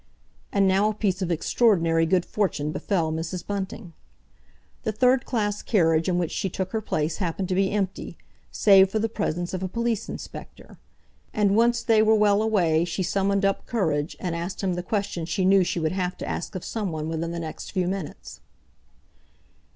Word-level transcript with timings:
And 0.51 0.67
now 0.67 0.89
a 0.89 0.95
piece 0.95 1.21
of 1.21 1.29
extraordinary 1.29 2.07
good 2.07 2.25
fortune 2.25 2.71
befell 2.71 3.11
Mrs. 3.11 3.45
Bunting. 3.45 3.93
The 4.81 4.91
third 4.91 5.25
class 5.27 5.61
carriage 5.61 6.09
in 6.09 6.17
which 6.17 6.31
she 6.31 6.49
took 6.49 6.71
her 6.71 6.81
place 6.81 7.17
happened 7.17 7.47
to 7.49 7.53
be 7.53 7.69
empty, 7.69 8.17
save 8.51 8.89
for 8.89 8.97
the 8.97 9.07
presence 9.07 9.53
of 9.53 9.61
a 9.61 9.67
police 9.67 10.09
inspector. 10.09 10.79
And 11.35 11.55
once 11.55 11.83
they 11.83 12.01
were 12.01 12.15
well 12.15 12.41
away 12.41 12.83
she 12.83 13.03
summoned 13.03 13.45
up 13.45 13.67
courage, 13.67 14.17
and 14.19 14.35
asked 14.35 14.61
him 14.61 14.73
the 14.73 14.81
question 14.81 15.27
she 15.27 15.45
knew 15.45 15.63
she 15.63 15.79
would 15.79 15.91
have 15.91 16.17
to 16.17 16.27
ask 16.27 16.55
of 16.55 16.65
someone 16.65 17.07
within 17.07 17.29
the 17.29 17.37
next 17.37 17.71
few 17.71 17.87
minutes. 17.87 18.41